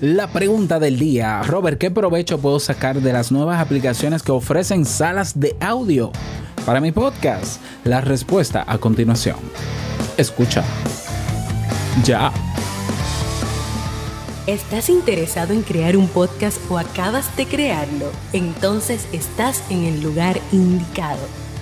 La 0.00 0.28
pregunta 0.28 0.78
del 0.78 0.96
día, 0.96 1.42
Robert, 1.42 1.76
¿qué 1.76 1.90
provecho 1.90 2.38
puedo 2.38 2.60
sacar 2.60 3.00
de 3.00 3.12
las 3.12 3.32
nuevas 3.32 3.60
aplicaciones 3.60 4.22
que 4.22 4.30
ofrecen 4.30 4.84
salas 4.84 5.40
de 5.40 5.56
audio 5.58 6.12
para 6.64 6.80
mi 6.80 6.92
podcast? 6.92 7.60
La 7.82 8.00
respuesta 8.00 8.64
a 8.64 8.78
continuación. 8.78 9.34
Escucha. 10.16 10.62
Ya. 12.04 12.30
¿Estás 14.46 14.88
interesado 14.88 15.52
en 15.52 15.62
crear 15.62 15.96
un 15.96 16.06
podcast 16.06 16.58
o 16.70 16.78
acabas 16.78 17.36
de 17.36 17.46
crearlo? 17.46 18.12
Entonces 18.32 19.08
estás 19.12 19.64
en 19.68 19.82
el 19.82 20.00
lugar 20.00 20.38
indicado 20.52 21.47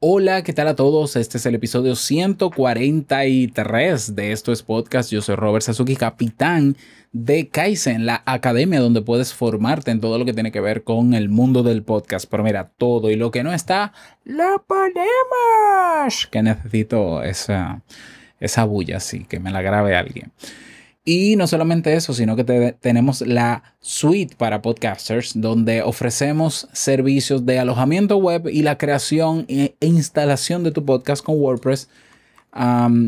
Hola, 0.00 0.44
¿qué 0.44 0.52
tal 0.52 0.68
a 0.68 0.76
todos? 0.76 1.16
Este 1.16 1.38
es 1.38 1.46
el 1.46 1.56
episodio 1.56 1.96
143 1.96 4.14
de 4.14 4.30
Esto 4.30 4.52
es 4.52 4.62
Podcast. 4.62 5.10
Yo 5.10 5.20
soy 5.22 5.34
Robert 5.34 5.64
Sasuki, 5.64 5.96
capitán 5.96 6.76
de 7.10 7.48
Kaizen, 7.48 8.06
la 8.06 8.22
academia 8.24 8.78
donde 8.78 9.02
puedes 9.02 9.34
formarte 9.34 9.90
en 9.90 10.00
todo 10.00 10.16
lo 10.16 10.24
que 10.24 10.32
tiene 10.32 10.52
que 10.52 10.60
ver 10.60 10.84
con 10.84 11.14
el 11.14 11.28
mundo 11.28 11.64
del 11.64 11.82
podcast. 11.82 12.30
Pero 12.30 12.44
mira, 12.44 12.70
todo 12.78 13.10
y 13.10 13.16
lo 13.16 13.32
que 13.32 13.42
no 13.42 13.52
está, 13.52 13.92
lo 14.22 14.64
ponemos. 14.68 16.28
Que 16.30 16.44
necesito 16.44 17.24
esa, 17.24 17.82
esa 18.38 18.64
bulla, 18.66 18.98
así 18.98 19.24
que 19.24 19.40
me 19.40 19.50
la 19.50 19.62
grabe 19.62 19.96
alguien. 19.96 20.30
Y 21.10 21.36
no 21.36 21.46
solamente 21.46 21.94
eso, 21.94 22.12
sino 22.12 22.36
que 22.36 22.74
tenemos 22.82 23.22
la 23.22 23.62
suite 23.80 24.36
para 24.36 24.60
podcasters, 24.60 25.32
donde 25.40 25.80
ofrecemos 25.80 26.68
servicios 26.74 27.46
de 27.46 27.58
alojamiento 27.58 28.18
web 28.18 28.46
y 28.52 28.60
la 28.60 28.76
creación 28.76 29.46
e 29.48 29.74
instalación 29.80 30.64
de 30.64 30.70
tu 30.70 30.84
podcast 30.84 31.24
con 31.24 31.40
WordPress 31.40 31.88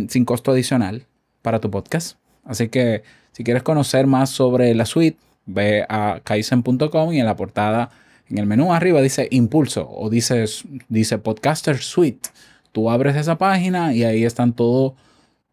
sin 0.09 0.25
costo 0.25 0.51
adicional 0.51 1.05
para 1.43 1.61
tu 1.61 1.71
podcast. 1.71 2.17
Así 2.43 2.71
que 2.71 3.03
si 3.33 3.45
quieres 3.45 3.63
conocer 3.63 4.07
más 4.07 4.31
sobre 4.31 4.75
la 4.75 4.87
suite, 4.87 5.19
ve 5.45 5.85
a 5.87 6.23
kaizen.com 6.25 7.13
y 7.13 7.21
en 7.21 7.27
la 7.27 7.37
portada, 7.37 7.91
en 8.31 8.39
el 8.39 8.47
menú 8.47 8.73
arriba 8.73 9.03
dice 9.03 9.29
Impulso 9.31 9.87
o 9.91 10.09
dice, 10.09 10.47
dice 10.89 11.19
Podcaster 11.19 11.77
Suite. 11.77 12.31
Tú 12.73 12.89
abres 12.89 13.15
esa 13.17 13.37
página 13.37 13.93
y 13.93 14.05
ahí 14.05 14.25
están 14.25 14.55
todos 14.55 14.95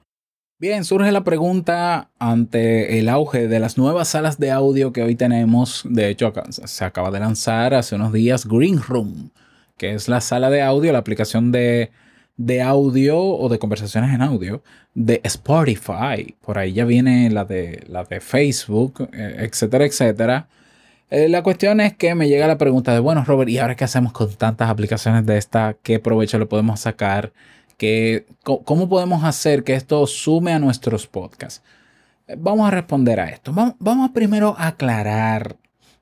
Bien, 0.62 0.84
surge 0.84 1.10
la 1.10 1.24
pregunta 1.24 2.08
ante 2.20 3.00
el 3.00 3.08
auge 3.08 3.48
de 3.48 3.58
las 3.58 3.78
nuevas 3.78 4.06
salas 4.06 4.38
de 4.38 4.52
audio 4.52 4.92
que 4.92 5.02
hoy 5.02 5.16
tenemos. 5.16 5.82
De 5.84 6.08
hecho, 6.08 6.32
se 6.50 6.84
acaba 6.84 7.10
de 7.10 7.18
lanzar 7.18 7.74
hace 7.74 7.96
unos 7.96 8.12
días 8.12 8.46
Green 8.46 8.80
Room, 8.80 9.32
que 9.76 9.92
es 9.92 10.08
la 10.08 10.20
sala 10.20 10.50
de 10.50 10.62
audio, 10.62 10.92
la 10.92 10.98
aplicación 10.98 11.50
de, 11.50 11.90
audio 12.64 13.18
o 13.18 13.48
de 13.48 13.58
conversaciones 13.58 14.14
en 14.14 14.22
audio 14.22 14.62
de 14.94 15.20
Spotify. 15.24 16.36
Por 16.40 16.58
ahí 16.58 16.72
ya 16.74 16.84
viene 16.84 17.28
la 17.30 17.44
de, 17.44 17.82
la 17.88 18.04
de 18.04 18.20
Facebook, 18.20 19.08
eh, 19.12 19.38
etcétera, 19.40 19.84
etcétera. 19.84 20.46
Eh, 21.10 21.28
la 21.28 21.42
cuestión 21.42 21.80
es 21.80 21.94
que 21.96 22.14
me 22.14 22.28
llega 22.28 22.46
la 22.46 22.56
pregunta 22.56 22.94
de, 22.94 23.00
bueno, 23.00 23.24
Robert, 23.24 23.50
¿y 23.50 23.58
ahora 23.58 23.74
qué 23.74 23.82
hacemos 23.82 24.12
con 24.12 24.32
tantas 24.32 24.70
aplicaciones 24.70 25.26
de 25.26 25.38
esta? 25.38 25.74
¿Qué 25.82 25.98
provecho 25.98 26.38
le 26.38 26.46
podemos 26.46 26.78
sacar? 26.78 27.32
¿Cómo 28.44 28.88
podemos 28.88 29.24
hacer 29.24 29.64
que 29.64 29.74
esto 29.74 30.06
sume 30.06 30.52
a 30.52 30.58
nuestros 30.58 31.06
podcasts? 31.06 31.62
Vamos 32.38 32.68
a 32.68 32.70
responder 32.70 33.18
a 33.20 33.28
esto. 33.28 33.52
Vamos, 33.52 34.10
primero 34.10 34.54
a 34.56 34.68
aclarar, 34.68 35.56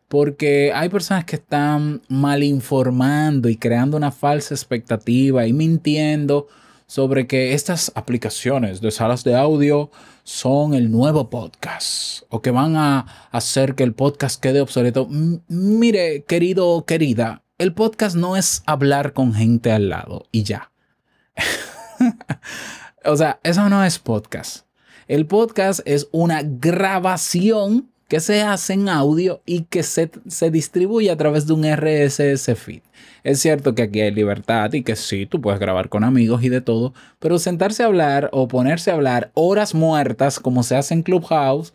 porque 0.09 0.73
hay 0.75 0.89
personas 0.89 1.25
que 1.25 1.37
están 1.37 2.03
mal 2.09 2.43
informando 2.43 3.49
y 3.49 3.57
creando 3.57 3.97
una 3.97 4.13
falsa 4.13 4.55
expectativa 4.55 5.47
y 5.47 5.53
mintiendo 5.53 6.49
sobre 6.87 7.27
que 7.27 7.55
estas 7.55 7.93
aplicaciones 7.95 8.81
de 8.81 8.91
salas 8.91 9.25
de 9.25 9.37
audio 9.37 9.91
son 10.25 10.75
el 10.75 10.91
nuevo 10.91 11.31
podcast 11.31 12.25
o 12.29 12.43
que 12.43 12.51
van 12.51 12.77
a 12.77 13.29
hacer 13.31 13.75
que 13.75 13.85
el 13.85 13.95
podcast 13.95 14.41
quede 14.41 14.61
obsoleto. 14.61 15.09
mire, 15.49 16.25
querido 16.25 16.69
o 16.69 16.85
querida, 16.85 17.43
el 17.59 17.73
podcast 17.73 18.17
no 18.17 18.37
es 18.37 18.63
hablar 18.67 19.13
con 19.13 19.33
gente 19.33 19.73
al 19.73 19.89
lado 19.89 20.27
y 20.33 20.43
ya. 20.43 20.73
o 23.05 23.17
sea, 23.17 23.41
eso 23.43 23.69
no 23.69 23.85
es 23.85 23.99
podcast. 23.99 24.67
El 25.09 25.27
podcast 25.27 25.81
es 25.85 26.09
una 26.13 26.43
grabación 26.43 27.91
que 28.09 28.21
se 28.21 28.43
hace 28.43 28.73
en 28.73 28.89
audio 28.89 29.41
y 29.47 29.63
que 29.63 29.85
se, 29.85 30.11
se, 30.27 30.51
distribuye 30.51 31.11
a 31.13 31.17
través 31.17 31.47
de 31.47 31.53
un 31.53 31.65
RSS 31.65 32.59
feed. 32.59 32.83
Es 33.23 33.39
cierto 33.39 33.75
que 33.75 33.83
aquí 33.83 34.01
hay 34.01 34.11
libertad 34.11 34.73
y 34.73 34.83
que 34.83 34.97
sí, 34.97 35.27
tú 35.27 35.41
puedes 35.41 35.61
grabar 35.61 35.89
con 35.89 36.03
amigos 36.03 36.43
y 36.43 36.49
de 36.49 36.61
todo, 36.61 36.93
pero 37.21 37.39
sentarse 37.39 37.85
a 37.85 37.87
hablar 37.87 38.29
o 38.33 38.49
ponerse 38.49 38.91
a 38.91 38.95
hablar 38.95 39.31
horas 39.35 39.75
muertas 39.75 40.41
como 40.41 40.65
se 40.65 40.75
hace 40.75 40.95
en 40.95 41.03
Clubhouse, 41.03 41.73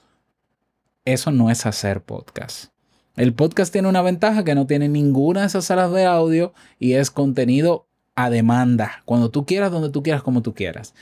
eso 1.06 1.32
no 1.32 1.50
es 1.50 1.66
hacer 1.66 2.02
podcast. 2.02 2.72
El 3.16 3.34
podcast 3.34 3.72
tiene 3.72 3.88
una 3.88 4.02
ventaja 4.02 4.44
que 4.44 4.56
no 4.56 4.68
tiene 4.68 4.90
ninguna 4.90 5.42
de 5.42 5.48
esas 5.48 5.66
salas 5.66 5.94
de 5.94 6.04
audio 6.04 6.54
y 6.80 6.94
es 6.94 7.12
contenido 7.12 7.88
a 8.16 8.30
demanda, 8.30 9.02
cuando 9.06 9.30
tú 9.30 9.46
quieras, 9.46 9.72
donde 9.72 9.90
tú 9.90 10.02
quieras, 10.02 10.24
como 10.24 10.42
tú 10.42 10.54
quieras. 10.54 10.94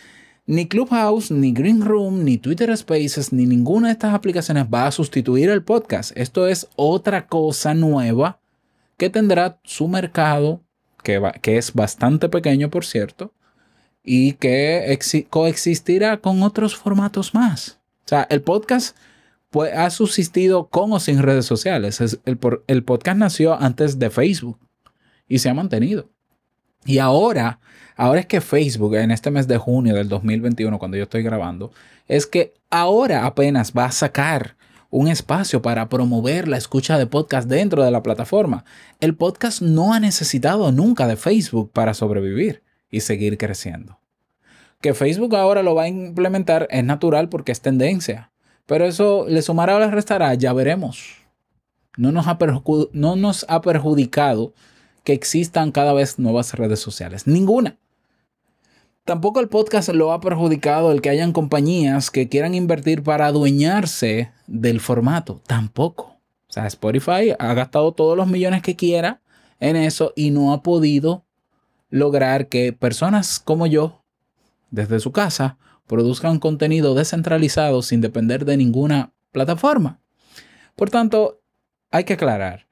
Ni 0.45 0.67
Clubhouse, 0.67 1.31
ni 1.31 1.53
Green 1.53 1.81
Room, 1.81 2.23
ni 2.23 2.37
Twitter 2.37 2.75
Spaces, 2.75 3.31
ni 3.31 3.45
ninguna 3.45 3.87
de 3.87 3.93
estas 3.93 4.13
aplicaciones 4.13 4.65
va 4.65 4.87
a 4.87 4.91
sustituir 4.91 5.49
el 5.49 5.63
podcast. 5.63 6.11
Esto 6.15 6.47
es 6.47 6.67
otra 6.75 7.27
cosa 7.27 7.73
nueva 7.73 8.39
que 8.97 9.09
tendrá 9.09 9.59
su 9.63 9.87
mercado, 9.87 10.61
que, 11.01 11.21
que 11.41 11.57
es 11.57 11.73
bastante 11.73 12.27
pequeño, 12.27 12.69
por 12.69 12.83
cierto, 12.83 13.31
y 14.03 14.33
que 14.33 14.99
coexistirá 15.29 16.17
con 16.17 16.43
otros 16.43 16.75
formatos 16.75 17.33
más. 17.33 17.79
O 18.05 18.09
sea, 18.09 18.27
el 18.29 18.41
podcast 18.41 18.97
ha 19.75 19.89
subsistido 19.91 20.67
con 20.67 20.91
o 20.91 20.99
sin 20.99 21.21
redes 21.21 21.45
sociales. 21.45 22.01
el 22.25 22.83
podcast 22.83 23.17
nació 23.17 23.53
antes 23.53 23.99
de 23.99 24.09
Facebook 24.09 24.57
y 25.27 25.39
se 25.39 25.49
ha 25.49 25.53
mantenido. 25.53 26.09
Y 26.85 26.99
ahora, 26.99 27.59
ahora 27.95 28.21
es 28.21 28.25
que 28.25 28.41
Facebook, 28.41 28.95
en 28.95 29.11
este 29.11 29.31
mes 29.31 29.47
de 29.47 29.57
junio 29.57 29.95
del 29.95 30.09
2021, 30.09 30.77
cuando 30.79 30.97
yo 30.97 31.03
estoy 31.03 31.23
grabando, 31.23 31.71
es 32.07 32.27
que 32.27 32.53
ahora 32.69 33.25
apenas 33.25 33.73
va 33.77 33.85
a 33.85 33.91
sacar 33.91 34.55
un 34.89 35.07
espacio 35.07 35.61
para 35.61 35.89
promover 35.89 36.47
la 36.47 36.57
escucha 36.57 36.99
de 36.99 37.07
podcast 37.07 37.49
dentro 37.49 37.83
de 37.83 37.89
la 37.89 38.03
plataforma. 38.03 38.63
El 38.99 39.15
podcast 39.15 39.61
no 39.61 39.93
ha 39.93 39.99
necesitado 39.99 40.71
nunca 40.71 41.07
de 41.07 41.15
Facebook 41.15 41.71
para 41.71 41.95
sobrevivir 41.95 42.61
y 42.91 42.99
seguir 42.99 43.39
creciendo. 43.39 43.97
Que 44.81 44.93
Facebook 44.93 45.35
ahora 45.35 45.63
lo 45.63 45.73
va 45.73 45.83
a 45.83 45.87
implementar 45.87 46.67
es 46.69 46.83
natural 46.83 47.29
porque 47.29 47.51
es 47.51 47.61
tendencia. 47.61 48.31
Pero 48.65 48.85
eso 48.85 49.25
le 49.27 49.41
sumará 49.41 49.77
o 49.77 49.79
le 49.79 49.89
restará, 49.89 50.33
ya 50.35 50.53
veremos. 50.53 51.15
No 51.97 52.11
nos 52.11 52.27
ha, 52.27 52.37
no 52.91 53.15
nos 53.15 53.45
ha 53.49 53.61
perjudicado 53.61 54.53
que 55.03 55.13
existan 55.13 55.71
cada 55.71 55.93
vez 55.93 56.19
nuevas 56.19 56.53
redes 56.53 56.79
sociales. 56.79 57.27
Ninguna. 57.27 57.77
Tampoco 59.05 59.41
el 59.41 59.49
podcast 59.49 59.89
lo 59.89 60.13
ha 60.13 60.21
perjudicado 60.21 60.91
el 60.91 61.01
que 61.01 61.09
hayan 61.09 61.33
compañías 61.33 62.09
que 62.09 62.29
quieran 62.29 62.55
invertir 62.55 63.03
para 63.03 63.27
adueñarse 63.27 64.31
del 64.47 64.79
formato. 64.79 65.41
Tampoco. 65.45 66.15
O 66.47 66.53
sea, 66.53 66.67
Spotify 66.67 67.33
ha 67.37 67.53
gastado 67.53 67.91
todos 67.91 68.15
los 68.15 68.27
millones 68.27 68.61
que 68.61 68.75
quiera 68.75 69.21
en 69.59 69.75
eso 69.75 70.13
y 70.15 70.31
no 70.31 70.53
ha 70.53 70.61
podido 70.61 71.25
lograr 71.89 72.47
que 72.47 72.71
personas 72.73 73.39
como 73.39 73.67
yo, 73.67 74.03
desde 74.71 74.99
su 74.99 75.11
casa, 75.11 75.57
produzcan 75.87 76.39
contenido 76.39 76.95
descentralizado 76.95 77.81
sin 77.81 78.01
depender 78.01 78.45
de 78.45 78.57
ninguna 78.57 79.13
plataforma. 79.31 79.99
Por 80.75 80.89
tanto, 80.89 81.41
hay 81.91 82.05
que 82.05 82.13
aclarar, 82.13 82.67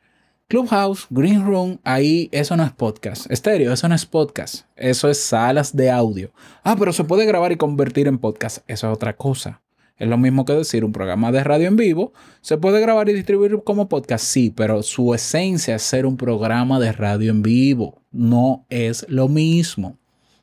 Clubhouse, 0.52 1.08
Green 1.10 1.46
Room, 1.46 1.80
ahí 1.86 2.28
eso 2.34 2.58
no 2.58 2.66
es 2.66 2.74
podcast. 2.74 3.32
Estéreo, 3.32 3.72
eso 3.72 3.88
no 3.88 3.96
es 3.96 4.06
podcast. 4.06 4.66
Eso 4.76 5.08
es 5.08 5.24
salas 5.24 5.74
de 5.74 5.90
audio. 5.90 6.34
Ah, 6.62 6.76
pero 6.78 6.92
se 6.92 7.06
puede 7.06 7.26
grabar 7.26 7.54
y 7.54 7.56
convertir 7.56 8.10
en 8.10 8.18
podcast. 8.18 8.58
Eso 8.68 8.90
es 8.90 8.94
otra 8.94 9.16
cosa. 9.16 9.62
Es 9.96 10.10
lo 10.10 10.18
mismo 10.18 10.44
que 10.44 10.52
decir 10.52 10.84
un 10.84 10.92
programa 10.92 11.32
de 11.32 11.42
radio 11.42 11.70
en 11.70 11.78
vivo. 11.78 12.12
¿Se 12.42 12.58
puede 12.58 12.82
grabar 12.82 13.08
y 13.08 13.14
distribuir 13.14 13.62
como 13.64 13.88
podcast? 13.88 14.26
Sí, 14.26 14.50
pero 14.54 14.84
su 14.84 15.14
esencia 15.14 15.76
es 15.76 15.84
ser 15.84 16.06
un 16.06 16.18
programa 16.18 16.82
de 16.82 16.92
radio 16.92 17.32
en 17.32 17.44
vivo. 17.44 18.02
No 18.12 18.66
es 18.70 19.06
lo 19.08 19.30
mismo. 19.30 20.01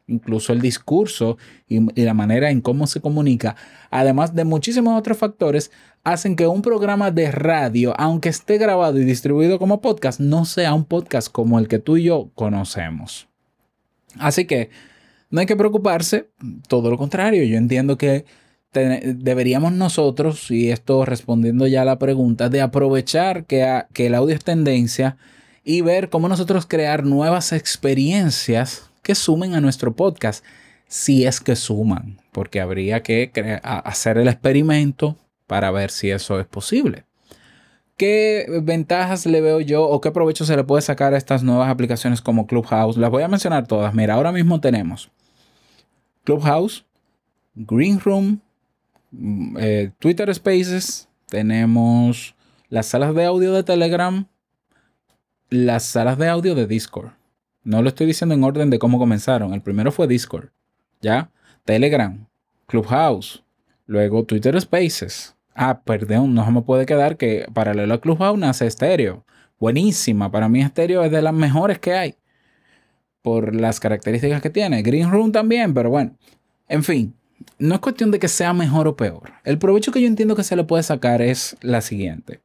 Incluso 0.09 0.55
el 0.55 0.63
discurso 0.63 1.37
y, 1.69 1.81
la 2.03 2.15
manera 2.15 2.51
en 2.51 2.63
cómo 2.63 2.87
se 2.87 3.01
comunica, 3.01 3.57
además 3.91 4.35
de 4.35 4.45
muchísimos 4.45 4.99
otros 4.99 5.19
factores, 5.19 5.71
hacen 6.03 6.35
que 6.35 6.47
un 6.47 6.63
programa 6.63 7.11
de 7.11 7.31
radio, 7.31 7.95
aunque 7.99 8.31
esté 8.31 8.57
grabado 8.57 8.99
y 8.99 9.05
distribuido 9.05 9.59
como 9.59 9.83
podcast, 9.83 10.19
no 10.19 10.47
sea 10.47 10.73
un 10.73 10.87
podcast 10.87 11.31
como 11.31 11.59
el 11.59 11.69
que 11.69 11.79
tú 11.79 11.99
y 11.99 12.05
yo 12.05 12.31
conocemos. 12.35 13.29
Así 14.19 14.47
que 14.47 14.71
no 15.31 15.41
hay 15.41 15.47
que 15.47 15.57
preocuparse, 15.57 16.31
todo 16.69 16.91
lo 16.91 16.97
contrario, 16.97 17.45
yo 17.45 17.59
entiendo 17.59 17.99
que 17.99 18.25
deberíamos 18.73 19.73
nosotros, 19.73 20.51
y 20.51 20.71
esto 20.71 21.05
respondiendo 21.05 21.67
ya 21.67 21.83
a 21.83 21.85
la 21.85 21.99
pregunta, 21.99 22.49
de 22.49 22.63
aprovechar 22.63 23.45
que, 23.45 23.85
que 23.93 24.07
el 24.07 24.15
audio 24.15 24.35
es 24.35 24.43
tendencia 24.43 25.19
y 25.65 25.83
ver 25.83 26.09
cómo 26.09 26.29
nosotros 26.29 26.65
crear 26.67 27.05
nuevas 27.05 27.53
experiencias 27.53 28.88
que 29.09 29.15
sumen 29.15 29.55
a 29.55 29.61
nuestro 29.61 29.97
podcast, 29.97 30.45
si 30.87 31.27
es 31.27 31.41
que 31.41 31.57
suman, 31.57 32.21
porque 32.31 32.61
habría 32.61 33.03
que 33.03 33.33
hacer 33.65 34.19
el 34.19 34.29
experimento 34.29 35.17
para 35.47 35.71
ver 35.71 35.91
si 35.91 36.11
eso 36.11 36.39
es 36.39 36.47
posible. 36.47 37.05
¿Qué 37.97 38.47
ventajas 38.63 39.27
le 39.27 39.41
veo 39.41 39.61
yo 39.61 39.85
o 39.85 40.01
qué 40.01 40.13
provecho 40.13 40.45
se 40.45 40.55
le 40.55 40.63
puede 40.63 40.83
sacar 40.83 41.15
a 41.15 41.17
estas 41.17 41.43
nuevas 41.43 41.69
aplicaciones 41.69 42.23
como 42.23 42.47
Clubhouse? 42.47 42.97
Las 42.97 43.11
voy 43.11 43.25
a 43.25 43.29
mencionar 43.29 43.67
todas. 43.67 43.93
Mira, 43.93 44.15
ahora 44.15 44.31
mismo 44.31 44.61
tenemos 44.61 45.11
Clubhouse, 46.23 46.85
Green 47.57 47.99
Room, 47.99 48.41
Mm, 49.11 49.57
eh, 49.59 49.91
Twitter 49.99 50.33
Spaces, 50.35 51.09
tenemos 51.29 52.35
las 52.69 52.87
salas 52.87 53.15
de 53.15 53.25
audio 53.25 53.53
de 53.53 53.63
Telegram, 53.63 54.27
las 55.49 55.85
salas 55.85 56.19
de 56.19 56.29
audio 56.29 56.55
de 56.55 56.67
Discord. 56.67 57.13
No 57.69 57.83
lo 57.83 57.91
estoy 57.91 58.07
diciendo 58.07 58.35
en 58.35 58.43
orden 58.45 58.71
de 58.71 58.79
cómo 58.79 58.99
comenzaron. 58.99 59.53
El 59.53 59.61
primero 59.61 59.93
fue 59.93 60.07
Discord, 60.09 60.49
¿ya? 61.03 61.31
Telegram, 61.67 62.27
Clubhouse, 62.67 63.45
luego 63.85 64.25
Twitter 64.25 64.59
Spaces. 64.59 65.37
Ah, 65.55 65.83
perdón, 65.85 66.33
no 66.33 66.47
se 66.47 66.51
me 66.51 66.63
puede 66.63 66.87
quedar 66.87 67.19
que 67.19 67.45
paralelo 67.53 67.93
a 67.93 68.01
Clubhouse 68.01 68.39
nace 68.39 68.71
Stereo. 68.71 69.23
Buenísima, 69.61 70.31
para 70.31 70.49
mí 70.49 70.65
Stereo 70.65 71.05
es 71.05 71.11
de 71.11 71.21
las 71.21 71.35
mejores 71.35 71.79
que 71.79 71.93
hay 71.93 72.15
por 73.21 73.55
las 73.55 73.81
características 73.81 74.41
que 74.41 74.49
tiene. 74.49 74.81
Green 74.81 75.11
Room 75.11 75.31
también, 75.31 75.75
pero 75.75 75.91
bueno. 75.91 76.17
En 76.69 76.83
fin, 76.83 77.15
no 77.59 77.75
es 77.75 77.81
cuestión 77.81 78.11
de 78.11 78.19
que 78.19 78.29
sea 78.29 78.55
mejor 78.55 78.89
o 78.89 78.97
peor. 78.97 79.33
El 79.45 79.59
provecho 79.59 79.93
que 79.93 80.01
yo 80.01 80.07
entiendo 80.07 80.37
que 80.37 80.43
se 80.43 80.57
le 80.57 80.65
puede 80.65 80.85
sacar 80.85 81.21
es 81.21 81.55
la 81.61 81.83
siguiente. 81.83 82.41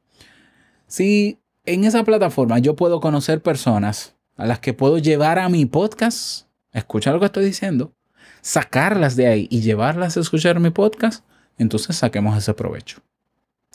Si 0.86 1.38
en 1.64 1.84
esa 1.84 2.04
plataforma 2.04 2.58
yo 2.58 2.76
puedo 2.76 3.00
conocer 3.00 3.40
personas 3.40 4.14
a 4.36 4.46
las 4.46 4.58
que 4.60 4.74
puedo 4.74 4.98
llevar 4.98 5.38
a 5.38 5.48
mi 5.48 5.66
podcast, 5.66 6.46
escucha 6.72 7.12
lo 7.12 7.20
que 7.20 7.26
estoy 7.26 7.44
diciendo, 7.44 7.92
sacarlas 8.40 9.16
de 9.16 9.26
ahí 9.26 9.48
y 9.50 9.60
llevarlas 9.60 10.16
a 10.16 10.20
escuchar 10.20 10.60
mi 10.60 10.70
podcast, 10.70 11.24
entonces 11.58 11.96
saquemos 11.96 12.36
ese 12.36 12.54
provecho. 12.54 13.00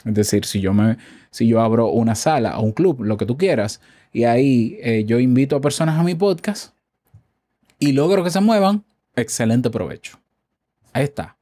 Es 0.05 0.13
decir, 0.13 0.45
si 0.45 0.61
yo, 0.61 0.73
me, 0.73 0.97
si 1.31 1.47
yo 1.47 1.61
abro 1.61 1.87
una 1.87 2.15
sala 2.15 2.57
o 2.59 2.63
un 2.63 2.71
club, 2.71 3.03
lo 3.03 3.17
que 3.17 3.25
tú 3.25 3.37
quieras, 3.37 3.81
y 4.13 4.23
ahí 4.23 4.77
eh, 4.81 5.03
yo 5.05 5.19
invito 5.19 5.55
a 5.55 5.61
personas 5.61 5.99
a 5.99 6.03
mi 6.03 6.15
podcast 6.15 6.73
y 7.79 7.91
logro 7.93 8.23
que 8.23 8.31
se 8.31 8.39
muevan, 8.39 8.85
excelente 9.15 9.69
provecho. 9.69 10.19
Ahí 10.93 11.03
está. 11.03 11.38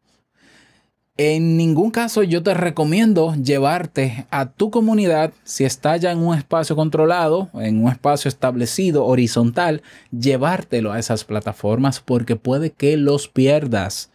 En 1.19 1.58
ningún 1.58 1.90
caso 1.90 2.22
yo 2.22 2.44
te 2.44 2.54
recomiendo 2.54 3.34
llevarte 3.34 4.28
a 4.30 4.52
tu 4.52 4.69
comunidad, 4.69 5.34
si 5.44 5.66
está 5.66 5.98
ya 5.98 6.12
en 6.12 6.19
un 6.19 6.38
espacio 6.38 6.75
controlado, 6.75 7.50
en 7.56 7.84
un 7.84 7.92
espacio 7.92 8.30
establecido, 8.30 9.04
horizontal, 9.04 9.81
llevártelo 10.12 10.92
a 10.92 11.00
esas 11.00 11.24
plataformas 11.24 12.02
porque 12.02 12.36
puede 12.36 12.72
que 12.72 12.98
los 12.98 13.28
pierdas. 13.28 14.12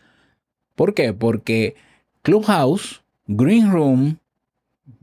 ¿Por 0.76 0.94
qué? 0.94 1.12
Porque 1.12 1.74
Clubhouse, 2.22 3.02
Green 3.26 3.72
Room, 3.72 4.18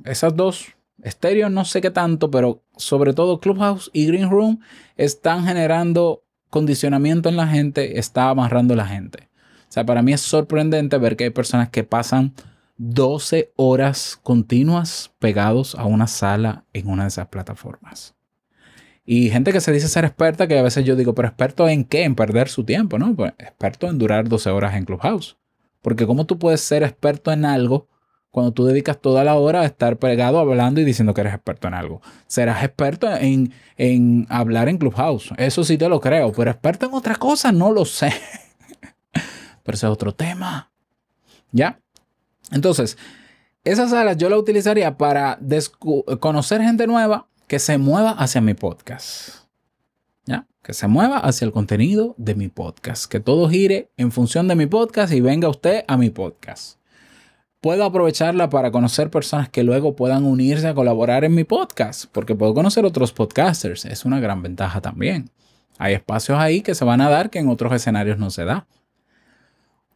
esas 0.06 0.34
dos, 0.38 0.68
estéreo 1.04 1.50
no 1.50 1.66
sé 1.66 1.82
qué 1.82 1.92
tanto, 1.92 2.32
pero 2.32 2.62
sobre 2.78 3.14
todo 3.14 3.42
Clubhouse 3.42 3.92
y 3.92 4.06
Green 4.06 4.30
Room 4.30 4.62
están 4.96 5.46
generando 5.46 6.24
condicionamiento 6.50 7.28
en 7.28 7.36
la 7.36 7.48
gente, 7.48 8.00
está 8.00 8.30
amarrando 8.30 8.74
a 8.74 8.78
la 8.78 8.88
gente. 8.88 9.29
Sea, 9.70 9.86
para 9.86 10.02
mí 10.02 10.14
es 10.14 10.22
sorprendente 10.22 10.98
ver 10.98 11.16
que 11.16 11.26
hay 11.26 11.30
personas 11.30 11.70
que 11.70 11.84
pasan 11.84 12.34
12 12.78 13.52
horas 13.56 14.20
continuas 14.24 15.12
pegados 15.20 15.76
a 15.76 15.86
una 15.86 16.08
sala 16.08 16.66
en 16.74 16.90
una 16.90 17.04
de 17.04 17.10
esas 17.10 17.28
plataformas. 17.28 18.16
Y 19.06 19.30
gente 19.30 19.52
que 19.52 19.62
se 19.62 19.72
dice 19.72 19.88
ser 19.88 20.06
experta, 20.06 20.48
que 20.48 20.58
a 20.58 20.62
veces 20.62 20.86
yo 20.86 20.96
digo, 20.96 21.14
pero 21.14 21.28
experto 21.28 21.68
en 21.68 21.84
qué? 21.84 22.04
En 22.04 22.16
perder 22.16 22.48
su 22.48 22.64
tiempo, 22.64 22.98
¿no? 22.98 23.16
Pues 23.16 23.34
experto 23.38 23.88
en 23.88 23.98
durar 23.98 24.30
12 24.30 24.50
horas 24.50 24.76
en 24.76 24.86
Clubhouse. 24.86 25.38
Porque 25.82 26.06
¿cómo 26.06 26.26
tú 26.26 26.38
puedes 26.38 26.62
ser 26.62 26.84
experto 26.84 27.32
en 27.32 27.46
algo 27.46 27.88
cuando 28.30 28.52
tú 28.52 28.66
dedicas 28.66 29.02
toda 29.02 29.24
la 29.24 29.36
hora 29.36 29.62
a 29.62 29.66
estar 29.66 29.98
pegado 29.98 30.40
hablando 30.40 30.80
y 30.80 30.86
diciendo 30.86 31.14
que 31.14 31.22
eres 31.22 31.34
experto 31.34 31.68
en 31.68 31.74
algo? 31.74 32.02
Serás 32.28 32.64
experto 32.64 33.12
en, 33.16 33.52
en 33.78 34.26
hablar 34.30 34.70
en 34.70 34.78
Clubhouse. 34.78 35.32
Eso 35.38 35.64
sí 35.64 35.78
te 35.78 35.90
lo 35.90 36.00
creo, 36.00 36.32
pero 36.32 36.52
experto 36.52 36.86
en 36.86 36.94
otra 36.94 37.16
cosa 37.16 37.52
no 37.52 37.72
lo 37.72 37.86
sé. 37.86 38.14
Pero 39.70 39.76
ese 39.76 39.86
es 39.86 39.92
otro 39.92 40.16
tema. 40.16 40.72
¿Ya? 41.52 41.80
Entonces, 42.52 42.98
esas 43.64 43.92
salas 43.92 44.18
yo 44.18 44.28
la 44.28 44.40
utilizaría 44.40 44.98
para 44.98 45.38
conocer 46.20 46.64
gente 46.64 46.88
nueva 46.88 47.28
que 47.46 47.60
se 47.60 47.78
mueva 47.78 48.10
hacia 48.10 48.42
mi 48.42 48.56
podcast. 48.56 49.46
¿Ya? 50.26 50.48
Que 50.64 50.74
se 50.74 50.88
mueva 50.88 51.20
hacia 51.20 51.46
el 51.46 51.52
contenido 51.52 52.16
de 52.18 52.34
mi 52.34 52.48
podcast. 52.48 53.06
Que 53.06 53.20
todo 53.20 53.48
gire 53.48 53.92
en 53.96 54.12
función 54.12 54.48
de 54.48 54.56
mi 54.56 54.66
podcast 54.66 55.14
y 55.14 55.22
venga 55.22 55.50
usted 55.50 55.84
a 55.88 55.98
mi 55.98 56.10
podcast. 56.10 56.80
Puedo 57.62 57.84
aprovecharla 57.84 58.50
para 58.50 58.72
conocer 58.72 59.12
personas 59.12 59.50
que 59.50 59.62
luego 59.62 59.96
puedan 59.96 60.26
unirse 60.26 60.68
a 60.68 60.74
colaborar 60.74 61.26
en 61.26 61.36
mi 61.36 61.44
podcast, 61.44 62.06
porque 62.12 62.34
puedo 62.34 62.56
conocer 62.56 62.86
otros 62.86 63.14
podcasters. 63.14 63.86
Es 63.86 64.04
una 64.04 64.20
gran 64.20 64.42
ventaja 64.42 64.82
también. 64.82 65.30
Hay 65.78 65.94
espacios 65.94 66.40
ahí 66.40 66.62
que 66.62 66.74
se 66.74 66.86
van 66.86 67.02
a 67.02 67.10
dar 67.12 67.30
que 67.30 67.38
en 67.38 67.50
otros 67.50 67.72
escenarios 67.72 68.18
no 68.18 68.32
se 68.32 68.46
da. 68.46 68.66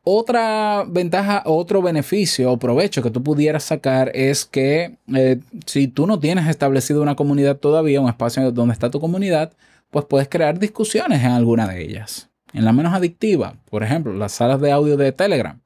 Otra 0.06 0.84
ventaja, 0.86 1.44
otro 1.46 1.82
beneficio 1.82 2.52
o 2.52 2.60
provecho 2.60 3.02
que 3.02 3.10
tú 3.10 3.24
pudieras 3.24 3.64
sacar 3.64 4.12
es 4.14 4.44
que 4.44 4.98
eh, 5.16 5.40
si 5.66 5.88
tú 5.88 6.06
no 6.06 6.20
tienes 6.20 6.48
establecido 6.50 7.02
una 7.02 7.16
comunidad 7.16 7.58
todavía, 7.58 8.02
un 8.02 8.10
espacio 8.10 8.52
donde 8.52 8.74
está 8.74 8.92
tu 8.92 9.00
comunidad, 9.00 9.54
pues 9.92 10.04
puedes 10.04 10.28
crear 10.28 10.60
discusiones 10.60 11.22
en 11.24 11.32
alguna 11.32 11.68
de 11.68 11.82
ellas. 11.82 12.30
En 12.52 12.66
la 12.66 12.74
menos 12.74 12.94
adictiva, 12.94 13.56
por 13.70 13.82
ejemplo, 13.82 14.14
las 14.14 14.34
salas 14.34 14.60
de 14.60 14.74
audio 14.74 14.98
de 14.98 15.14
Telegram. 15.14 15.62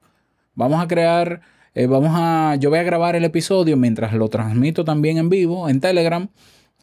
Vamos 0.54 0.84
a 0.84 0.88
crear, 0.88 1.42
eh, 1.74 1.88
vamos 1.88 2.12
a, 2.14 2.58
yo 2.60 2.70
voy 2.70 2.78
a 2.78 2.84
grabar 2.84 3.16
el 3.16 3.26
episodio 3.26 3.76
mientras 3.76 4.14
lo 4.14 4.30
transmito 4.30 4.86
también 4.86 5.18
en 5.18 5.30
vivo 5.30 5.68
en 5.68 5.80
Telegram 5.82 6.30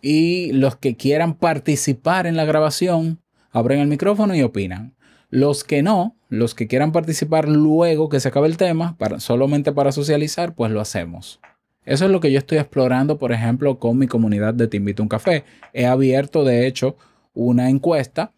y 0.03 0.51
los 0.53 0.75
que 0.75 0.97
quieran 0.97 1.35
participar 1.35 2.27
en 2.27 2.37
la 2.37 2.45
grabación 2.45 3.21
abren 3.53 3.79
el 3.79 3.87
micrófono 3.87 4.35
y 4.35 4.43
opinan. 4.43 4.95
Los 5.31 5.65
que 5.65 5.83
no, 5.83 6.17
los 6.29 6.55
que 6.55 6.67
quieran 6.67 6.93
participar 6.93 7.49
luego 7.49 8.09
que 8.09 8.21
se 8.21 8.29
acabe 8.29 8.49
el 8.49 8.57
tema, 8.57 8.97
para, 8.99 9.21
solamente 9.21 9.73
para 9.73 9.93
socializar, 9.93 10.55
pues 10.55 10.71
lo 10.71 10.81
hacemos. 10.81 11.41
Eso 11.85 12.07
es 12.07 12.11
lo 12.11 12.21
que 12.21 12.33
yo 12.33 12.39
estoy 12.39 12.59
explorando, 12.59 13.19
por 13.19 13.33
ejemplo, 13.33 13.79
con 13.79 13.99
mi 13.99 14.07
comunidad 14.07 14.55
de 14.55 14.69
Te 14.69 14.79
Invito 14.79 15.03
a 15.03 15.05
un 15.05 15.09
Café. 15.09 15.45
He 15.73 15.87
abierto, 15.87 16.45
de 16.45 16.67
hecho, 16.67 16.97
una 17.35 17.69
encuesta, 17.69 18.33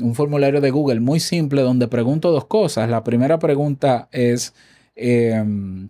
un 0.00 0.14
formulario 0.14 0.60
de 0.60 0.70
Google 0.70 1.00
muy 1.00 1.20
simple 1.20 1.62
donde 1.62 1.88
pregunto 1.88 2.30
dos 2.30 2.46
cosas. 2.46 2.88
La 2.88 3.02
primera 3.02 3.38
pregunta 3.38 4.08
es... 4.12 4.54
Em, 4.94 5.88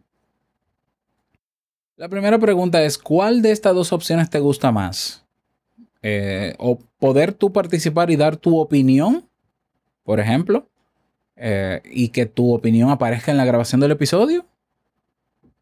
la 1.97 2.09
primera 2.09 2.39
pregunta 2.39 2.83
es, 2.83 2.99
¿cuál 2.99 3.43
de 3.43 3.53
estas 3.53 3.75
dos 3.75 3.93
opciones 3.93 4.31
te 4.31 4.41
gusta 4.41 4.73
más? 4.73 5.25
Eh, 6.03 6.55
o 6.59 6.79
poder 6.99 7.33
tú 7.33 7.53
participar 7.53 8.11
y 8.11 8.17
dar 8.17 8.37
tu 8.37 8.59
opinión 8.59 9.29
por 10.05 10.21
ejemplo, 10.21 10.69
eh, 11.37 11.81
y 11.85 12.09
que 12.09 12.27
tu 12.27 12.53
opinión 12.53 12.91
aparezca 12.91 13.31
en 13.31 13.39
la 13.39 13.45
grabación 13.45 13.81
del 13.81 13.93
episodio. 13.93 14.47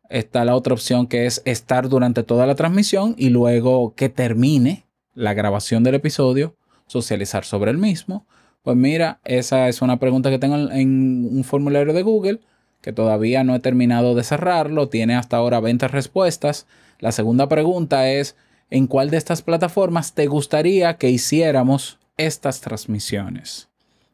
Está 0.08 0.44
la 0.44 0.56
otra 0.56 0.74
opción 0.74 1.06
que 1.06 1.26
es 1.26 1.42
estar 1.44 1.88
durante 1.88 2.22
toda 2.22 2.46
la 2.46 2.56
transmisión 2.56 3.14
y 3.16 3.30
luego 3.30 3.94
que 3.94 4.08
termine 4.08 4.84
la 5.14 5.34
grabación 5.34 5.84
del 5.84 5.94
episodio, 5.94 6.56
socializar 6.86 7.44
sobre 7.44 7.70
el 7.70 7.78
mismo. 7.78 8.26
Pues 8.62 8.76
mira, 8.76 9.20
esa 9.24 9.68
es 9.68 9.82
una 9.82 9.98
pregunta 9.98 10.30
que 10.30 10.38
tengo 10.38 10.56
en 10.56 11.28
un 11.30 11.44
formulario 11.44 11.92
de 11.92 12.02
Google 12.02 12.40
que 12.80 12.92
todavía 12.92 13.44
no 13.44 13.54
he 13.54 13.60
terminado 13.60 14.14
de 14.14 14.24
cerrarlo. 14.24 14.88
Tiene 14.88 15.14
hasta 15.14 15.36
ahora 15.36 15.60
20 15.60 15.88
respuestas. 15.88 16.66
La 16.98 17.12
segunda 17.12 17.48
pregunta 17.48 18.10
es, 18.10 18.36
en 18.70 18.86
cuál 18.86 19.10
de 19.10 19.16
estas 19.16 19.42
plataformas 19.42 20.14
te 20.14 20.26
gustaría 20.26 20.96
que 20.96 21.10
hiciéramos 21.10 21.98
estas 22.16 22.60
transmisiones. 22.60 23.69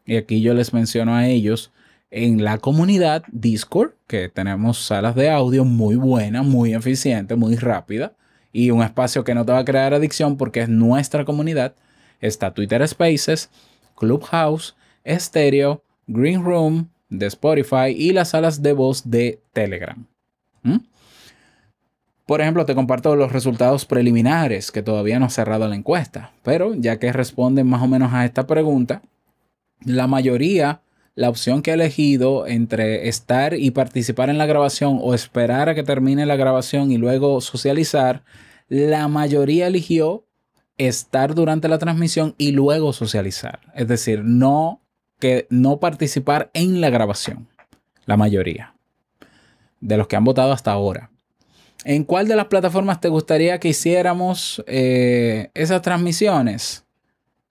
Y 0.06 0.16
aquí 0.16 0.40
yo 0.40 0.54
les 0.54 0.72
menciono 0.72 1.14
a 1.14 1.26
ellos 1.26 1.72
en 2.10 2.44
la 2.44 2.58
comunidad 2.58 3.25
Discord, 3.32 3.94
que 4.06 4.28
tenemos 4.28 4.78
salas 4.78 5.16
de 5.16 5.28
audio 5.28 5.64
muy 5.64 5.96
buenas, 5.96 6.46
muy 6.46 6.72
eficiente, 6.72 7.34
muy 7.34 7.56
rápida 7.56 8.14
y 8.52 8.70
un 8.70 8.82
espacio 8.82 9.25
que 9.25 9.34
no 9.34 9.44
te 9.44 9.52
va 9.52 9.58
a 9.58 9.64
crear 9.64 9.92
adicción 9.92 10.36
porque 10.36 10.60
es 10.60 10.68
nuestra 10.68 11.25
comunidad. 11.25 11.75
Está 12.20 12.54
Twitter 12.54 12.86
Spaces, 12.88 13.50
Clubhouse, 13.96 14.76
Stereo, 15.06 15.82
Green 16.06 16.42
Room 16.42 16.88
de 17.10 17.26
Spotify 17.26 17.88
y 17.94 18.12
las 18.12 18.30
salas 18.30 18.62
de 18.62 18.72
voz 18.72 19.10
de 19.10 19.40
Telegram. 19.52 20.06
¿Mm? 20.62 20.78
Por 22.25 22.40
ejemplo, 22.40 22.64
te 22.64 22.75
comparto 22.75 23.14
los 23.14 23.30
resultados 23.30 23.84
preliminares 23.84 24.72
que 24.72 24.82
todavía 24.82 25.18
no 25.18 25.26
ha 25.26 25.30
cerrado 25.30 25.68
la 25.68 25.76
encuesta, 25.76 26.32
pero 26.42 26.75
ya 26.75 26.98
que 26.98 27.12
responden 27.12 27.68
más 27.68 27.82
o 27.82 27.88
menos 27.88 28.12
a 28.12 28.25
esta 28.25 28.46
pregunta, 28.46 29.02
la 29.85 30.06
mayoría, 30.06 30.83
la 31.14 31.28
opción 31.28 31.62
que 31.62 31.71
ha 31.71 31.75
elegido 31.75 32.47
entre 32.47 33.09
estar 33.09 33.54
y 33.54 33.71
participar 33.71 34.30
en 34.30 34.38
la 34.38 34.47
grabación 34.47 34.99
o 35.02 35.14
esperar 35.14 35.68
a 35.68 35.75
que 35.75 35.83
termine 35.83 36.26
la 36.26 36.37
grabación 36.37 36.92
y 36.92 36.99
luego 36.99 37.40
socializar, 37.40 38.23
la 38.68 39.09
mayoría 39.09 39.66
eligió 39.66 40.25
estar 40.78 41.35
durante 41.35 41.68
la 41.68 41.78
transmisión 41.78 42.35
y 42.38 42.52
luego 42.52 42.92
socializar. 42.92 43.61
Es 43.75 43.88
decir, 43.88 44.23
no, 44.25 44.83
que, 45.18 45.47
no 45.50 45.78
participar 45.80 46.50
en 46.52 46.80
la 46.80 46.90
grabación. 46.90 47.49
La 48.04 48.16
mayoría 48.16 48.75
de 49.80 49.97
los 49.97 50.06
que 50.06 50.16
han 50.16 50.25
votado 50.25 50.52
hasta 50.52 50.73
ahora. 50.73 51.11
¿En 51.85 52.04
cuál 52.04 52.26
de 52.28 52.37
las 52.37 52.47
plataformas 52.47 53.00
te 53.00 53.09
gustaría 53.09 53.61
que 53.61 53.68
hiciéramos 53.68 54.62
eh, 54.66 55.50
esas 55.54 55.83
transmisiones? 55.83 56.85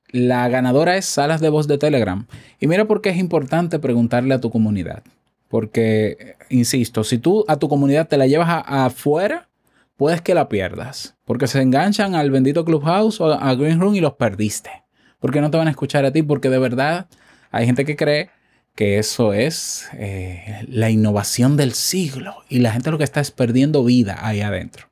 La 0.09 0.47
ganadora 0.49 0.97
es 0.97 1.05
Salas 1.05 1.41
de 1.41 1.49
Voz 1.49 1.67
de 1.67 1.77
Telegram. 1.77 2.27
Y 2.59 2.67
mira 2.67 2.85
por 2.85 3.01
qué 3.01 3.09
es 3.09 3.17
importante 3.17 3.79
preguntarle 3.79 4.33
a 4.33 4.41
tu 4.41 4.49
comunidad. 4.49 5.03
Porque, 5.47 6.35
insisto, 6.49 7.03
si 7.03 7.17
tú 7.17 7.45
a 7.47 7.57
tu 7.57 7.69
comunidad 7.69 8.07
te 8.07 8.17
la 8.17 8.27
llevas 8.27 8.63
afuera, 8.65 9.49
puedes 9.97 10.21
que 10.21 10.33
la 10.33 10.49
pierdas. 10.49 11.15
Porque 11.25 11.47
se 11.47 11.61
enganchan 11.61 12.15
al 12.15 12.31
bendito 12.31 12.65
Clubhouse 12.65 13.21
o 13.21 13.31
a 13.31 13.55
Green 13.55 13.79
Room 13.79 13.95
y 13.95 14.01
los 14.01 14.13
perdiste. 14.13 14.83
Porque 15.19 15.41
no 15.41 15.51
te 15.51 15.57
van 15.57 15.67
a 15.67 15.71
escuchar 15.71 16.05
a 16.05 16.11
ti. 16.11 16.23
Porque 16.23 16.49
de 16.49 16.59
verdad 16.59 17.07
hay 17.51 17.65
gente 17.65 17.85
que 17.85 17.95
cree 17.95 18.29
que 18.75 18.99
eso 18.99 19.33
es 19.33 19.87
eh, 19.93 20.65
la 20.67 20.89
innovación 20.89 21.55
del 21.55 21.73
siglo 21.73 22.43
y 22.49 22.59
la 22.59 22.71
gente 22.71 22.91
lo 22.91 22.97
que 22.97 23.05
está 23.05 23.21
es 23.21 23.31
perdiendo 23.31 23.83
vida 23.83 24.17
ahí 24.21 24.41
adentro. 24.41 24.89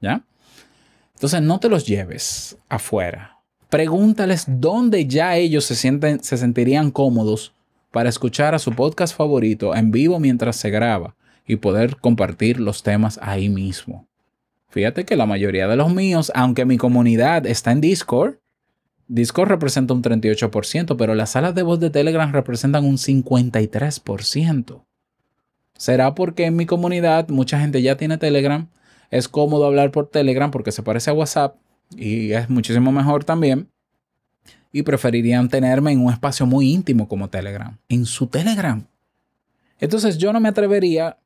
¿Ya? 0.00 0.24
Entonces 1.14 1.42
no 1.42 1.60
te 1.60 1.68
los 1.68 1.86
lleves 1.86 2.56
afuera. 2.70 3.39
Pregúntales 3.70 4.46
dónde 4.48 5.06
ya 5.06 5.36
ellos 5.36 5.64
se, 5.64 5.76
sienten, 5.76 6.22
se 6.24 6.36
sentirían 6.36 6.90
cómodos 6.90 7.54
para 7.92 8.08
escuchar 8.08 8.52
a 8.52 8.58
su 8.58 8.72
podcast 8.72 9.16
favorito 9.16 9.76
en 9.76 9.92
vivo 9.92 10.18
mientras 10.18 10.56
se 10.56 10.70
graba 10.70 11.14
y 11.46 11.54
poder 11.54 11.96
compartir 11.96 12.58
los 12.58 12.82
temas 12.82 13.20
ahí 13.22 13.48
mismo. 13.48 14.08
Fíjate 14.70 15.04
que 15.04 15.14
la 15.14 15.24
mayoría 15.26 15.68
de 15.68 15.76
los 15.76 15.94
míos, 15.94 16.32
aunque 16.34 16.64
mi 16.64 16.78
comunidad 16.78 17.46
está 17.46 17.70
en 17.70 17.80
Discord, 17.80 18.38
Discord 19.06 19.48
representa 19.48 19.94
un 19.94 20.02
38%, 20.02 20.96
pero 20.96 21.14
las 21.14 21.30
salas 21.30 21.54
de 21.54 21.62
voz 21.62 21.78
de 21.78 21.90
Telegram 21.90 22.32
representan 22.32 22.84
un 22.84 22.96
53%. 22.96 24.84
¿Será 25.76 26.16
porque 26.16 26.46
en 26.46 26.56
mi 26.56 26.66
comunidad 26.66 27.28
mucha 27.28 27.60
gente 27.60 27.82
ya 27.82 27.96
tiene 27.96 28.18
Telegram? 28.18 28.68
Es 29.10 29.28
cómodo 29.28 29.64
hablar 29.64 29.92
por 29.92 30.08
Telegram 30.08 30.50
porque 30.50 30.72
se 30.72 30.82
parece 30.82 31.10
a 31.10 31.14
WhatsApp 31.14 31.56
y 31.96 32.32
es 32.32 32.48
muchísimo 32.48 32.92
mejor 32.92 33.24
también. 33.24 33.68
Y 34.72 34.82
preferirían 34.82 35.48
tenerme 35.48 35.92
en 35.92 36.04
un 36.04 36.12
espacio 36.12 36.46
muy 36.46 36.72
íntimo 36.72 37.08
como 37.08 37.28
Telegram, 37.28 37.76
en 37.88 38.06
su 38.06 38.28
Telegram. 38.28 38.86
Entonces 39.78 40.18
yo 40.18 40.32
no 40.32 40.40
me 40.40 40.48
atrevería, 40.48 41.18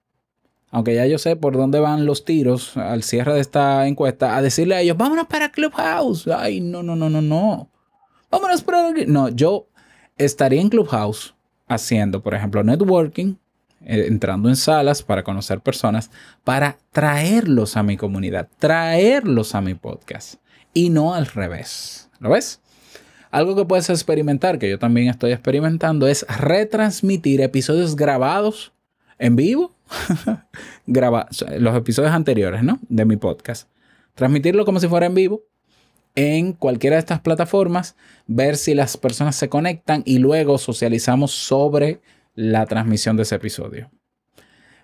aunque 0.71 0.95
ya 0.95 1.07
yo 1.07 1.19
sé 1.19 1.37
por 1.37 1.55
dónde 1.55 1.79
van 1.81 2.07
los 2.07 2.25
tiros 2.25 2.77
al 2.77 3.03
cierre 3.03 3.35
de 3.35 3.41
esta 3.41 3.87
encuesta, 3.87 4.37
a 4.37 4.43
decirle 4.43 4.77
a 4.77 4.81
ellos, 4.81 4.97
vámonos 4.97 5.27
para 5.27 5.51
Clubhouse. 5.51 6.27
Ay, 6.29 6.61
no, 6.61 6.83
no, 6.83 6.97
no, 6.97 7.11
no, 7.11 7.21
no 7.21 7.69
vámonos 8.35 8.63
por 8.63 8.75
No, 9.09 9.29
yo 9.29 9.69
estaría 10.17 10.61
en 10.61 10.69
Clubhouse 10.69 11.35
haciendo, 11.69 12.21
por 12.21 12.35
ejemplo, 12.35 12.65
networking, 12.65 13.37
eh, 13.85 14.07
entrando 14.09 14.49
en 14.49 14.57
salas 14.57 15.03
para 15.03 15.23
conocer 15.23 15.61
personas, 15.61 16.11
para 16.43 16.77
traerlos 16.91 17.77
a 17.77 17.83
mi 17.83 17.97
comunidad, 17.97 18.49
traerlos 18.59 19.55
a 19.55 19.61
mi 19.61 19.75
podcast 19.75 20.35
y 20.75 20.91
no 20.91 21.15
al 21.15 21.27
revés. 21.27 22.11
¿Lo 22.21 22.31
ves? 22.31 22.61
Algo 23.31 23.57
que 23.57 23.65
puedes 23.65 23.89
experimentar, 23.91 24.59
que 24.59 24.69
yo 24.69 24.79
también 24.79 25.09
estoy 25.09 25.33
experimentando, 25.33 26.07
es 26.07 26.27
retransmitir 26.39 27.41
episodios 27.41 27.97
grabados 27.97 28.73
en 29.19 29.37
vivo, 29.37 29.75
Graba 30.87 31.29
los 31.59 31.77
episodios 31.77 32.13
anteriores, 32.13 32.63
¿no? 32.63 32.79
De 32.89 33.05
mi 33.05 33.17
podcast. 33.17 33.69
Transmitirlo 34.15 34.65
como 34.65 34.81
si 34.81 34.89
fuera 34.89 35.07
en 35.07 35.15
vivo 35.15 35.43
en 36.17 36.53
cualquiera 36.53 36.95
de 36.95 37.01
estas 37.01 37.21
plataformas, 37.21 37.97
ver 38.29 38.57
si 38.57 38.75
las 38.75 38.97
personas 38.97 39.35
se 39.35 39.49
conectan 39.49 40.03
y 40.07 40.19
luego 40.19 40.59
socializamos 40.59 41.33
sobre 41.33 42.01
la 42.37 42.67
transmisión 42.67 43.17
de 43.17 43.25
ese 43.25 43.35
episodio. 43.35 43.91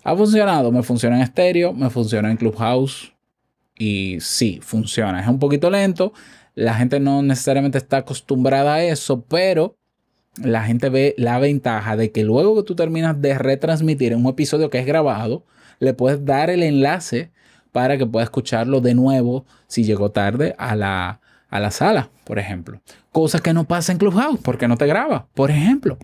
Ha 0.02 0.16
funcionado, 0.16 0.72
me 0.72 0.82
funciona 0.82 1.16
en 1.16 1.22
estéreo, 1.22 1.72
me 1.72 1.88
funciona 1.88 2.30
en 2.30 2.36
Clubhouse 2.36 3.12
y 3.80 4.20
sí, 4.20 4.60
funciona. 4.62 5.22
Es 5.22 5.26
un 5.26 5.38
poquito 5.38 5.70
lento, 5.70 6.12
la 6.54 6.74
gente 6.74 7.00
no 7.00 7.22
necesariamente 7.22 7.78
está 7.78 7.96
acostumbrada 7.96 8.74
a 8.74 8.84
eso, 8.84 9.22
pero 9.22 9.74
la 10.36 10.64
gente 10.64 10.90
ve 10.90 11.14
la 11.16 11.38
ventaja 11.38 11.96
de 11.96 12.12
que 12.12 12.22
luego 12.22 12.56
que 12.56 12.62
tú 12.62 12.74
terminas 12.76 13.20
de 13.22 13.38
retransmitir 13.38 14.14
un 14.14 14.26
episodio 14.26 14.68
que 14.68 14.78
es 14.78 14.86
grabado, 14.86 15.44
le 15.78 15.94
puedes 15.94 16.22
dar 16.26 16.50
el 16.50 16.62
enlace 16.62 17.30
para 17.72 17.96
que 17.96 18.04
pueda 18.04 18.24
escucharlo 18.24 18.82
de 18.82 18.94
nuevo 18.94 19.46
si 19.66 19.82
llegó 19.84 20.10
tarde 20.10 20.54
a 20.58 20.76
la, 20.76 21.20
a 21.48 21.58
la 21.58 21.70
sala, 21.70 22.10
por 22.24 22.38
ejemplo. 22.38 22.82
Cosas 23.12 23.40
que 23.40 23.54
no 23.54 23.64
pasa 23.64 23.92
en 23.92 23.98
Clubhouse 23.98 24.40
porque 24.42 24.68
no 24.68 24.76
te 24.76 24.86
graba, 24.86 25.26
por 25.32 25.50
ejemplo. 25.50 25.96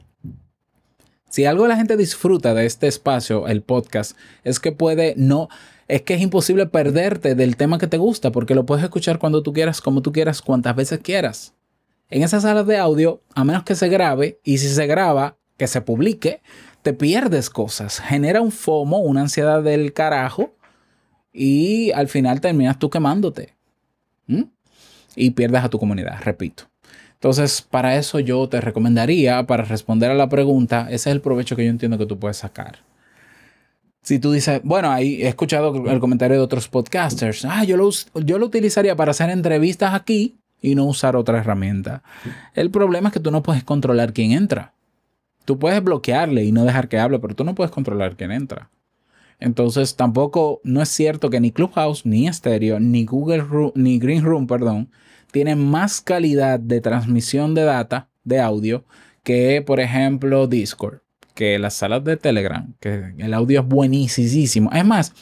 Si 1.36 1.44
algo 1.44 1.66
la 1.66 1.76
gente 1.76 1.98
disfruta 1.98 2.54
de 2.54 2.64
este 2.64 2.86
espacio, 2.86 3.46
el 3.46 3.60
podcast, 3.60 4.16
es 4.42 4.58
que 4.58 4.72
puede 4.72 5.12
no, 5.18 5.50
es 5.86 6.00
que 6.00 6.14
es 6.14 6.22
imposible 6.22 6.64
perderte 6.64 7.34
del 7.34 7.58
tema 7.58 7.76
que 7.76 7.86
te 7.86 7.98
gusta 7.98 8.32
porque 8.32 8.54
lo 8.54 8.64
puedes 8.64 8.82
escuchar 8.82 9.18
cuando 9.18 9.42
tú 9.42 9.52
quieras, 9.52 9.82
como 9.82 10.00
tú 10.00 10.12
quieras, 10.12 10.40
cuantas 10.40 10.74
veces 10.74 11.00
quieras. 11.00 11.52
En 12.08 12.22
esas 12.22 12.44
salas 12.44 12.66
de 12.66 12.78
audio, 12.78 13.20
a 13.34 13.44
menos 13.44 13.64
que 13.64 13.74
se 13.74 13.90
grabe, 13.90 14.40
y 14.44 14.56
si 14.56 14.70
se 14.70 14.86
graba, 14.86 15.36
que 15.58 15.66
se 15.66 15.82
publique, 15.82 16.40
te 16.80 16.94
pierdes 16.94 17.50
cosas. 17.50 18.00
Genera 18.00 18.40
un 18.40 18.50
FOMO, 18.50 19.00
una 19.00 19.20
ansiedad 19.20 19.62
del 19.62 19.92
carajo, 19.92 20.54
y 21.34 21.92
al 21.92 22.08
final 22.08 22.40
terminas 22.40 22.78
tú 22.78 22.88
quemándote. 22.88 23.54
Y 25.14 25.30
pierdes 25.32 25.64
a 25.64 25.68
tu 25.68 25.78
comunidad, 25.78 26.18
repito. 26.22 26.64
Entonces, 27.16 27.62
para 27.62 27.96
eso 27.96 28.20
yo 28.20 28.48
te 28.48 28.60
recomendaría, 28.60 29.46
para 29.46 29.64
responder 29.64 30.10
a 30.10 30.14
la 30.14 30.28
pregunta, 30.28 30.82
ese 30.90 31.10
es 31.10 31.14
el 31.14 31.20
provecho 31.20 31.56
que 31.56 31.64
yo 31.64 31.70
entiendo 31.70 31.98
que 31.98 32.06
tú 32.06 32.18
puedes 32.18 32.36
sacar. 32.36 32.78
Si 34.02 34.18
tú 34.18 34.32
dices, 34.32 34.60
bueno, 34.62 34.90
ahí 34.90 35.22
he 35.22 35.28
escuchado 35.28 35.74
el 35.90 35.98
comentario 35.98 36.36
de 36.36 36.42
otros 36.42 36.68
podcasters, 36.68 37.44
ah, 37.44 37.64
yo 37.64 37.76
lo, 37.76 37.90
yo 38.22 38.38
lo 38.38 38.46
utilizaría 38.46 38.94
para 38.94 39.10
hacer 39.10 39.30
entrevistas 39.30 39.94
aquí 39.94 40.36
y 40.60 40.74
no 40.74 40.84
usar 40.84 41.16
otra 41.16 41.38
herramienta. 41.38 42.02
El 42.54 42.70
problema 42.70 43.08
es 43.08 43.14
que 43.14 43.20
tú 43.20 43.30
no 43.30 43.42
puedes 43.42 43.64
controlar 43.64 44.12
quién 44.12 44.32
entra. 44.32 44.74
Tú 45.44 45.58
puedes 45.58 45.82
bloquearle 45.82 46.44
y 46.44 46.52
no 46.52 46.64
dejar 46.64 46.88
que 46.88 46.98
hable, 46.98 47.18
pero 47.18 47.34
tú 47.34 47.44
no 47.44 47.54
puedes 47.54 47.70
controlar 47.72 48.16
quién 48.16 48.30
entra. 48.30 48.70
Entonces 49.38 49.96
tampoco 49.96 50.60
no 50.64 50.82
es 50.82 50.88
cierto 50.88 51.30
que 51.30 51.40
ni 51.40 51.50
Clubhouse, 51.50 52.06
ni 52.06 52.32
Stereo, 52.32 52.80
ni 52.80 53.04
Google 53.04 53.42
Room, 53.42 53.72
ni 53.74 53.98
Green 53.98 54.22
Room, 54.22 54.46
perdón, 54.46 54.88
tienen 55.30 55.58
más 55.58 56.00
calidad 56.00 56.58
de 56.58 56.80
transmisión 56.80 57.54
de 57.54 57.64
data, 57.64 58.08
de 58.24 58.40
audio, 58.40 58.84
que 59.22 59.62
por 59.66 59.80
ejemplo 59.80 60.46
Discord, 60.46 61.00
que 61.34 61.58
las 61.58 61.74
salas 61.74 62.04
de 62.04 62.16
Telegram, 62.16 62.74
que 62.80 63.14
el 63.18 63.34
audio 63.34 63.60
es 63.60 63.66
buenísimo. 63.66 64.70
Es 64.72 64.84
más, 64.84 65.12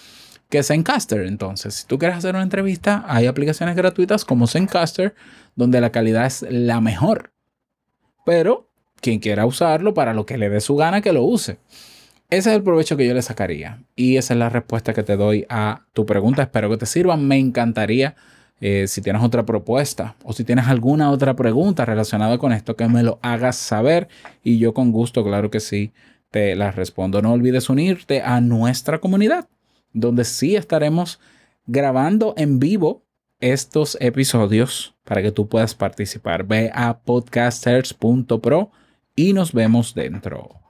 que 0.49 0.63
Zencaster. 0.63 1.23
Entonces, 1.23 1.75
si 1.75 1.87
tú 1.87 1.99
quieres 1.99 2.17
hacer 2.17 2.35
una 2.35 2.45
entrevista, 2.45 3.05
hay 3.09 3.27
aplicaciones 3.27 3.75
gratuitas 3.75 4.25
como 4.25 4.47
Zencaster, 4.47 5.15
donde 5.57 5.81
la 5.81 5.91
calidad 5.91 6.27
es 6.27 6.47
la 6.49 6.81
mejor. 6.81 7.33
Pero 8.25 8.71
quien 9.01 9.19
quiera 9.19 9.47
usarlo 9.47 9.95
para 9.95 10.15
lo 10.15 10.27
que 10.27 10.39
le 10.39 10.49
dé 10.49 10.61
su 10.61 10.77
gana, 10.77 11.01
que 11.01 11.13
lo 11.13 11.25
use. 11.25 11.59
Ese 12.31 12.51
es 12.51 12.57
el 12.57 12.63
provecho 12.63 12.97
que 12.97 13.07
yo 13.07 13.15
le 13.15 13.23
sacaría. 13.23 13.83
Y 13.97 14.17
esa 14.17 14.35
es 14.35 14.39
la 14.39 14.49
respuesta 14.49 14.95
que 14.95 15.03
te 15.03 15.17
doy 15.17 15.45
a 15.49 15.87
tu 15.93 16.07
pregunta. 16.07 16.43
Espero 16.43 16.71
que 16.71 16.79
te 16.79 16.87
sirva. 16.87 17.17
Me 17.17 17.37
encantaría 17.37 18.15
eh, 18.67 18.89
si 18.89 19.03
tienes 19.03 19.23
otra 19.23 19.45
propuesta 19.45 20.17
o 20.25 20.33
si 20.33 20.43
tienes 20.43 20.69
alguna 20.69 21.11
otra 21.11 21.37
pregunta 21.37 21.85
relacionada 21.85 22.39
con 22.39 22.51
esto, 22.51 22.77
que 22.77 22.89
me 22.89 23.03
lo 23.03 23.19
hagas 23.21 23.57
saber. 23.57 24.09
Y 24.43 24.57
yo 24.57 24.73
con 24.73 24.91
gusto, 24.91 25.23
claro 25.23 25.51
que 25.51 25.61
sí, 25.61 25.93
te 26.31 26.57
las 26.57 26.75
respondo. 26.75 27.21
No 27.21 27.33
olvides 27.33 27.69
unirte 27.69 28.23
a 28.23 28.41
nuestra 28.41 29.01
comunidad, 29.01 29.51
donde 29.93 30.25
sí 30.25 30.57
estaremos 30.57 31.21
grabando 31.67 32.33
en 32.39 32.59
vivo 32.59 33.05
estos 33.39 33.99
episodios 34.01 34.95
para 35.05 35.21
que 35.21 35.31
tú 35.31 35.47
puedas 35.47 35.75
participar. 35.75 36.45
Ve 36.45 36.71
a 36.73 37.01
podcasters.pro 37.01 38.71
y 39.15 39.35
nos 39.35 39.53
vemos 39.53 39.95
dentro. 39.95 40.63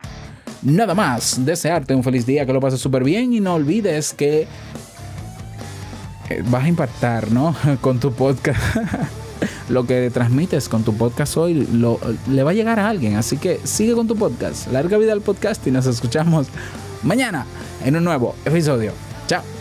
Nada 0.62 0.96
más, 0.96 1.46
desearte 1.46 1.94
un 1.94 2.02
feliz 2.02 2.26
día, 2.26 2.44
que 2.44 2.52
lo 2.52 2.60
pases 2.60 2.80
súper 2.80 3.04
bien 3.04 3.32
y 3.32 3.38
no 3.38 3.54
olvides 3.54 4.12
que 4.12 4.48
vas 6.46 6.64
a 6.64 6.68
impactar, 6.68 7.30
¿no? 7.30 7.54
Con 7.80 8.00
tu 8.00 8.12
podcast. 8.12 8.60
lo 9.68 9.86
que 9.86 10.10
transmites 10.10 10.68
con 10.68 10.84
tu 10.84 10.96
podcast 10.96 11.36
hoy 11.36 11.54
le 12.28 12.42
va 12.42 12.50
a 12.50 12.54
llegar 12.54 12.78
a 12.78 12.88
alguien. 12.88 13.16
Así 13.16 13.36
que 13.36 13.60
sigue 13.64 13.94
con 13.94 14.06
tu 14.06 14.16
podcast. 14.16 14.68
Larga 14.72 14.96
vida 14.98 15.12
al 15.12 15.20
podcast 15.20 15.66
y 15.66 15.70
nos 15.70 15.86
escuchamos 15.86 16.48
mañana 17.02 17.46
en 17.84 17.96
un 17.96 18.04
nuevo 18.04 18.34
episodio. 18.44 18.92
Chao. 19.26 19.53